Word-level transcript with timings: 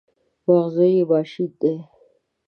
مغزونه 0.45 0.87
یې 0.95 1.03
ماشیني 1.11 1.55
دي. 1.59 1.75